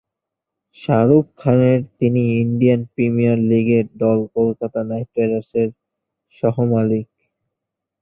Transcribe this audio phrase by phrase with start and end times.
[0.75, 5.69] শাহরুখ খানের তিনি Indian Premier League এর দল কলকাতা নাইট রাইডার্সের
[6.37, 7.07] সহ-মালিক।